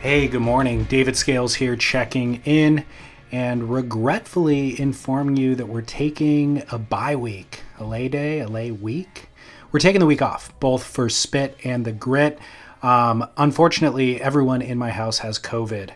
[0.00, 0.84] Hey, good morning.
[0.84, 2.86] David Scales here checking in
[3.30, 8.70] and regretfully informing you that we're taking a bye week, a lay day, a lay
[8.70, 9.28] week.
[9.70, 12.38] We're taking the week off, both for Spit and the Grit.
[12.82, 15.90] Um, unfortunately, everyone in my house has COVID.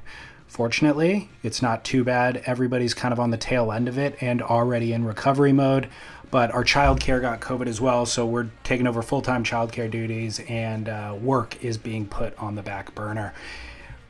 [0.47, 2.43] Fortunately, it's not too bad.
[2.45, 5.89] Everybody's kind of on the tail end of it and already in recovery mode.
[6.31, 10.41] But our childcare got COVID as well, so we're taking over full time childcare duties,
[10.47, 13.33] and uh, work is being put on the back burner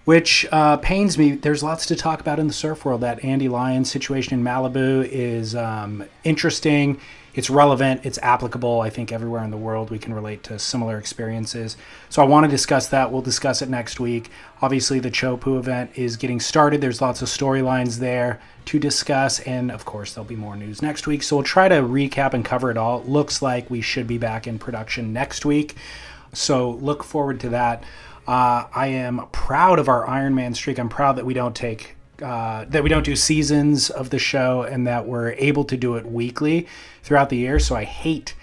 [0.05, 1.33] which uh, pains me.
[1.33, 3.01] There's lots to talk about in the surf world.
[3.01, 7.01] That Andy Lyons situation in Malibu is um, interesting.
[7.35, 8.03] It's relevant.
[8.05, 8.81] It's applicable.
[8.81, 11.77] I think everywhere in the world we can relate to similar experiences.
[12.09, 13.11] So I want to discuss that.
[13.11, 14.31] We'll discuss it next week.
[14.63, 16.81] Obviously, the Chopu event is getting started.
[16.81, 21.09] There's lots of storylines there to discuss, and of course, there'll be more news next
[21.09, 21.25] week.
[21.25, 23.01] So we'll try to recap and cover it all.
[23.01, 25.75] It looks like we should be back in production next week.
[26.33, 27.83] So look forward to that.
[28.27, 30.79] Uh, I am proud of our Iron Man streak.
[30.79, 34.63] I'm proud that we don't take uh, that we don't do seasons of the show
[34.63, 36.67] and that we're able to do it weekly
[37.03, 37.59] throughout the year.
[37.59, 38.35] So I hate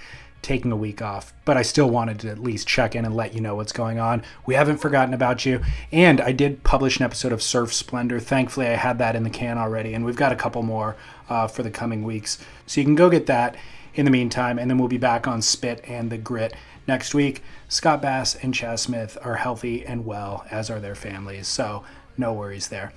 [0.41, 3.33] taking a week off, but I still wanted to at least check in and let
[3.33, 4.23] you know what's going on.
[4.45, 5.61] We haven't forgotten about you.
[5.91, 8.19] And I did publish an episode of Surf Splendor.
[8.19, 10.95] Thankfully, I had that in the can already, and we've got a couple more
[11.29, 12.39] uh, for the coming weeks.
[12.65, 13.55] So you can go get that
[13.93, 16.53] in the meantime, and then we'll be back on Spit and the Grit
[16.87, 17.43] next week.
[17.67, 21.47] Scott Bass and Chas Smith are healthy and well, as are their families.
[21.47, 21.83] So
[22.17, 22.93] no worries there.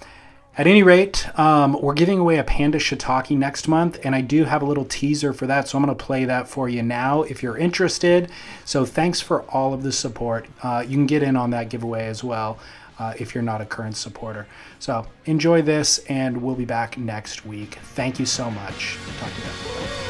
[0.56, 4.45] At any rate, um, we're giving away a Panda Shiitake next month, and I do
[4.45, 7.23] have a little teaser for that, so I'm going to play that for you now
[7.23, 8.31] if you're interested.
[8.64, 10.47] So thanks for all of the support.
[10.62, 12.61] Uh, you can get in on that giveaway as well
[13.01, 14.47] uh, if you're not a current supporter.
[14.79, 17.75] So enjoy this, and we'll be back next week.
[17.95, 18.97] Thank you so much.
[19.19, 20.03] Talk to you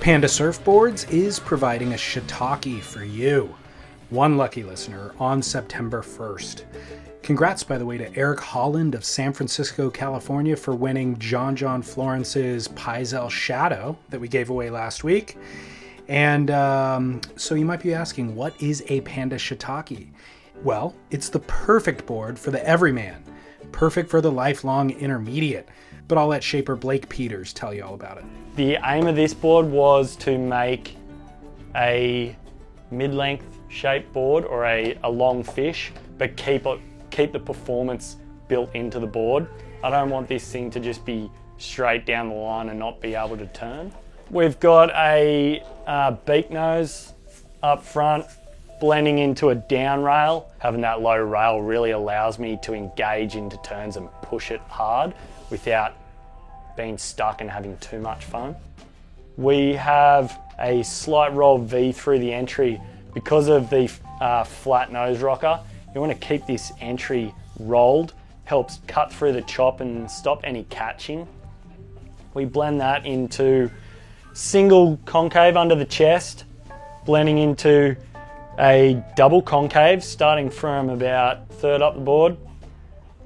[0.00, 3.54] Panda Surfboards is providing a shiitake for you,
[4.08, 6.64] one lucky listener, on September 1st.
[7.22, 11.82] Congrats, by the way, to Eric Holland of San Francisco, California, for winning John John
[11.82, 15.36] Florence's Pyzel Shadow that we gave away last week.
[16.08, 20.08] And um, so you might be asking, what is a Panda Shiitake?
[20.64, 23.22] Well, it's the perfect board for the everyman,
[23.70, 25.68] perfect for the lifelong intermediate.
[26.10, 28.24] But I'll let shaper Blake Peters tell you all about it.
[28.56, 30.96] The aim of this board was to make
[31.76, 32.34] a
[32.90, 36.80] mid-length shape board or a, a long fish, but keep it
[37.12, 38.16] keep the performance
[38.48, 39.46] built into the board.
[39.84, 43.14] I don't want this thing to just be straight down the line and not be
[43.14, 43.92] able to turn.
[44.30, 47.12] We've got a uh, beak nose
[47.62, 48.26] up front
[48.80, 50.50] blending into a down rail.
[50.58, 55.14] Having that low rail really allows me to engage into turns and push it hard
[55.50, 55.94] without
[56.76, 58.56] being stuck and having too much fun.
[59.36, 62.80] We have a slight roll V through the entry
[63.14, 63.90] because of the
[64.20, 65.60] uh, flat nose rocker.
[65.94, 70.64] You want to keep this entry rolled, helps cut through the chop and stop any
[70.64, 71.26] catching.
[72.34, 73.70] We blend that into
[74.32, 76.44] single concave under the chest,
[77.04, 77.96] blending into
[78.58, 82.36] a double concave starting from about third up the board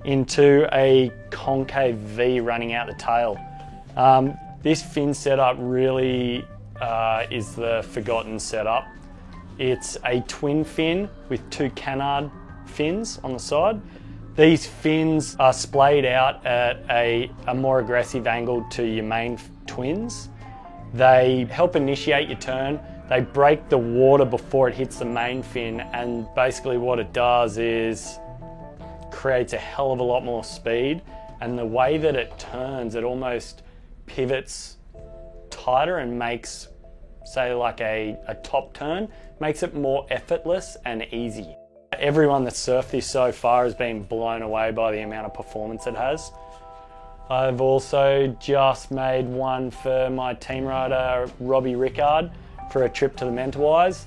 [0.04, 3.38] into a concave V running out the tail.
[3.96, 6.44] Um, this fin setup really
[6.80, 8.86] uh, is the forgotten setup.
[9.58, 12.30] It's a twin fin with two canard
[12.66, 13.80] fins on the side.
[14.36, 20.28] These fins are splayed out at a, a more aggressive angle to your main twins.
[20.92, 22.80] They help initiate your turn.
[23.08, 27.58] They break the water before it hits the main fin, and basically, what it does
[27.58, 28.18] is
[29.24, 31.00] creates a hell of a lot more speed.
[31.40, 33.62] And the way that it turns, it almost
[34.04, 34.76] pivots
[35.48, 36.68] tighter and makes,
[37.24, 39.08] say, like a, a top turn,
[39.40, 41.56] makes it more effortless and easy.
[41.94, 45.86] Everyone that's surfed this so far has been blown away by the amount of performance
[45.86, 46.30] it has.
[47.30, 52.30] I've also just made one for my team rider Robbie Rickard
[52.70, 54.04] for a trip to the Mentawais.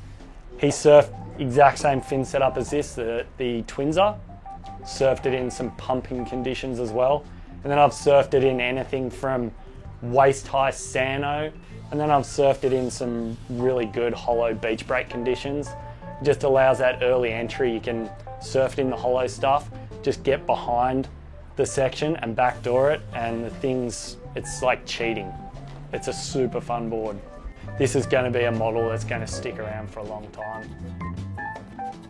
[0.60, 4.16] He surfed exact same fin setup as this, the, the Twinser.
[4.88, 7.26] Surfed it in some pumping conditions as well.
[7.64, 9.52] And then I've surfed it in anything from
[10.02, 11.52] waist high Sano,
[11.92, 15.68] and then I've surfed it in some really good hollow beach break conditions.
[16.22, 17.74] It just allows that early entry.
[17.74, 19.70] You can surf it in the hollow stuff,
[20.04, 21.08] just get behind
[21.56, 25.34] the section and backdoor it, and the things, it's like cheating.
[25.92, 27.18] It's a super fun board.
[27.78, 30.28] this is going to be a model that's going to stick around for a long
[30.30, 31.37] time.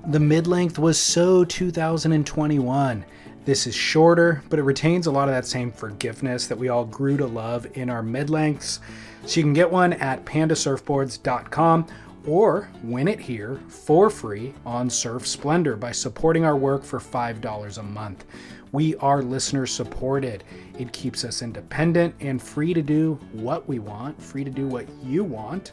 [0.08, 3.06] The mid length was so 2021.
[3.46, 6.86] This is shorter, but it retains a lot of that same forgiveness that we all
[6.86, 8.80] grew to love in our mid lengths.
[9.26, 11.88] So you can get one at pandasurfboards.com
[12.26, 17.78] or win it here for free on Surf Splendor by supporting our work for $5
[17.78, 18.26] a month.
[18.74, 20.44] We are listener supported.
[20.78, 24.88] It keeps us independent and free to do what we want, free to do what
[25.02, 25.72] you want.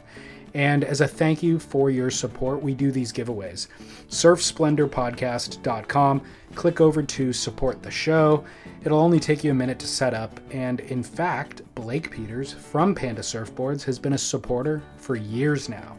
[0.54, 3.66] And as a thank you for your support, we do these giveaways.
[4.08, 6.22] SurfSplendorPodcast.com.
[6.54, 8.44] Click over to support the show.
[8.84, 10.38] It'll only take you a minute to set up.
[10.52, 15.96] And in fact, Blake Peters from Panda Surfboards has been a supporter for years now.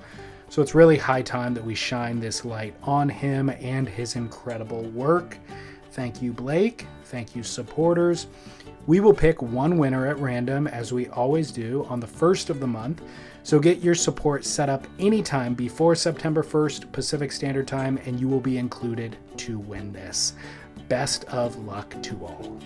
[0.47, 4.83] So it's really high time that we shine this light on him and his incredible
[4.83, 5.37] work.
[5.91, 6.87] Thank you, Blake.
[7.05, 8.27] Thank you, supporters.
[8.87, 12.59] We will pick one winner at random, as we always do, on the first of
[12.59, 13.01] the month.
[13.41, 18.27] So get your support set up anytime before September 1st Pacific Standard Time, and you
[18.27, 20.33] will be included to win this.
[20.87, 22.59] Best of luck to all.